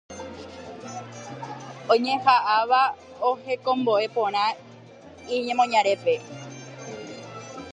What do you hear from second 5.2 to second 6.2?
iñemoñarépe.